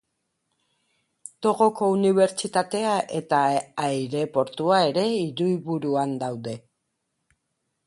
Togoko 1.47 1.89
unibertsitatea 1.97 2.95
eta 3.21 3.43
aireportua 3.89 4.81
ere 4.89 5.07
hiriburuan 5.13 6.19
daude. 6.27 6.59